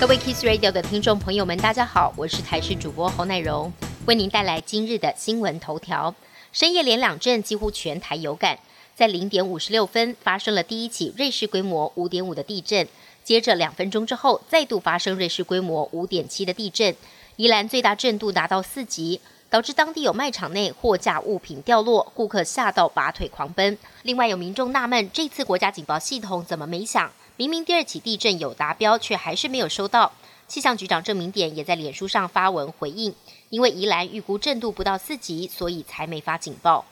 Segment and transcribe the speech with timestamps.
[0.00, 3.70] 各位 Kiss Radio 的听众朋友们，大家好，我是台视主播侯乃荣，
[4.06, 6.14] 为您带来今日的新闻头条。
[6.52, 8.58] 深夜连两震，几乎全台有感。
[8.96, 12.88] 在零点五十六分发生了第一起瑞士规模五点五的地震，
[13.22, 16.96] 接着两分钟之后再度发生瑞士规模五点七的地震，
[17.36, 19.20] 宜兰最大震度达到四级。
[19.50, 23.76] 导致当地有卖场内货架物品掉落，顾客吓到拔腿狂奔。
[24.04, 27.10] 另外有民众纳闷，这次国家警报系统怎么没响？
[27.40, 30.12] 明明第二起地震有达标，却还是没有收到。
[30.46, 33.14] 气象局长郑明典也在脸书上发文回应，
[33.48, 36.84] 因为宜兰预估震度不到四级，所以才没发警报。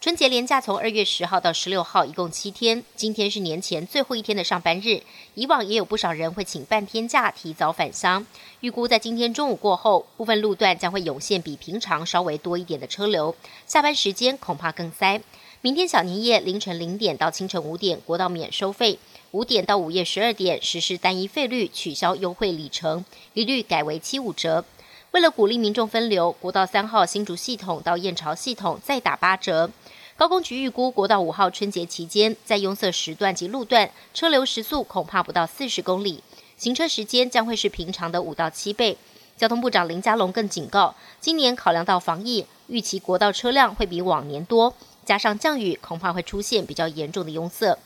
[0.00, 2.84] 春节连假从二月十号到十六号，一共七天。
[2.94, 5.02] 今天是年前最后一天的上班日。
[5.34, 8.24] 以往也有不少人会请半天假提早返乡。
[8.60, 13.34] 预估在今天中午过后，部分路段将会涌现比平常稍微多一点的车流，
[13.66, 15.20] 下班时间恐怕更塞。
[15.60, 18.96] 明天小年夜凌晨零点到清晨五点，国道免收费；
[19.32, 23.04] 五点到午夜十二点实施单一费率，取消优惠里程，
[23.34, 24.64] 一律改为七五折。
[25.10, 29.70] 为了鼓励民众分流，国道三号新竹系统到燕巢系统再打八折。
[30.16, 36.22] 高工局预估，国道五号春节期间，在拥塞时段及路段，车流时速恐怕不到四十公里，
[36.56, 38.96] 行车时间将会是平常的五到七倍。
[39.36, 47.78] 交通部长林佳龙更警告，今年考量到防疫，预期国道车辆会比往年多，加上降雨，恐怕会出现比较严重的拥塞。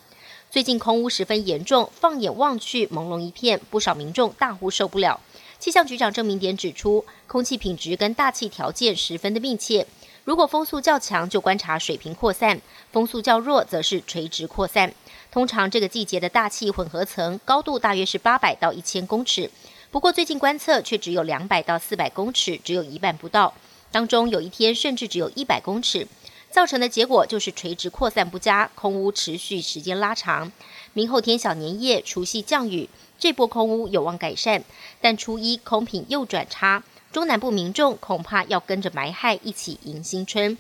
[0.52, 5.18] 最近空污十分严重，放眼望去朦胧一片，不少民众大呼受不了。
[5.58, 9.86] 气象局长郑明典指出，空气品质跟大气条件十分的密切。
[10.24, 12.58] 如果风速较强，就观察水平扩散；
[12.92, 14.92] 风速较弱，则是垂直扩散。
[15.30, 19.50] 通常这个季节的大气混合层高度大约是八百到一千公尺，
[19.90, 23.54] 不过最近观测却只有两百到四百公尺，只有一半不到。
[23.90, 26.06] 当中有一天甚至只有一百公尺，
[26.52, 30.52] 造成的结果就是垂直扩散不佳，空污持续时间拉长。
[30.92, 32.90] 明后天小年夜、除夕降雨。
[33.18, 34.62] 这波空污有望改善，
[35.00, 40.58] 但初一空品又转差，中南部民众恐怕要跟着埋害一起迎新春。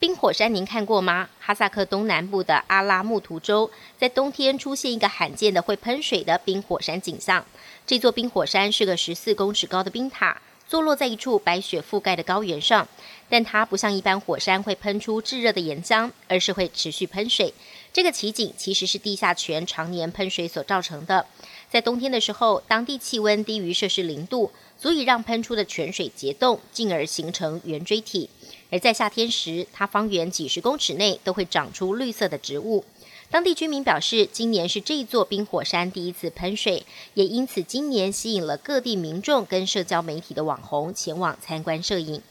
[0.00, 1.28] 冰火山您看过吗？
[1.38, 7.44] 哈萨克东南部的阿拉木图州在冬天出现一个罕见的会喷水的冰火山景象。
[7.86, 12.86] 这座冰火山是个十四公尺高的冰塔，坐落在一处白雪覆盖的高原上，
[13.30, 17.54] 但它不像一般火山会喷出炙热的岩浆，而是会持续喷水。
[17.90, 21.24] 这个奇景其实是地下泉常年喷水所造成的。
[21.70, 28.28] 在冬天的时候，当地气温低于摄氏零度，足以让喷出的泉水结冻，进而形成圆锥体；
[28.70, 32.84] 而在夏天时，它方圆几十公尺内都会长出绿色的植物。
[33.30, 42.22] 当地居民表示，今年是这座冰火山第一次喷水，也因此今年吸引了各地民众跟社交媒体的网红前往参观摄影。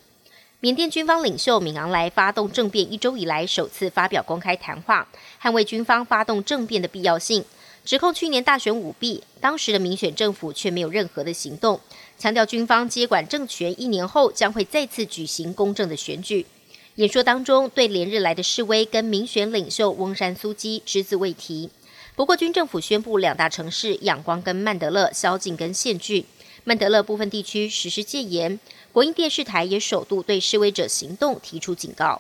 [0.60, 5.08] 缅甸军方领袖敏昂莱发动政变一周以来首次发表公开谈话，
[5.40, 7.46] 捍卫军方发动政变的必要性。
[7.86, 11.80] 指控去年大选舞弊，当时的民选政府却没有任何的行动，
[12.18, 16.48] 强调军方接管政权一年后将会再次举行公正的选举。
[16.98, 21.70] 演说当中对连日来的示威跟民选领袖翁山苏基只字未提。
[22.16, 26.26] 不过军政府宣布两大城市仰光跟曼德勒宵禁跟限聚，
[26.64, 28.60] 曼德勒部分地区实施戒严。
[28.92, 32.20] 国营电视台也首度对示威者行动提出警告。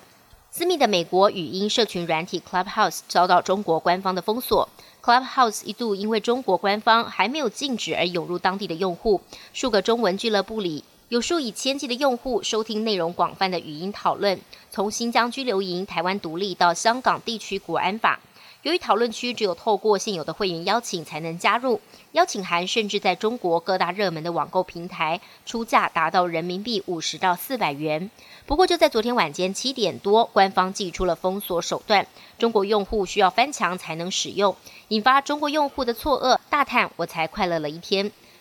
[0.51, 4.69] 私密的美国语音社群软体 Clubhouse 遭到中国官方的封锁。
[5.03, 9.21] Clubhouse 一度因为中国官方还没有禁止而涌入当地的用户，
[9.53, 18.19] 数个中文俱乐部里有数以千计的用户收听内容广泛的语音讨论，从新疆拘留营、台湾独立到香港地区国安法。
[18.63, 21.79] 由于讨论区只有透过现有的会员邀请才能加入，
[22.11, 28.11] 邀请函甚至在中国各大热门的网购平台出价达到人民币五十到四百元。
[28.45, 32.05] 不过就在昨天晚间七点多，官方寄出了封锁手段，
[32.37, 34.53] 中国用户需要翻墙才能使用，
[34.89, 38.11] 引发中国用户的错愕，大叹我才快乐了一天。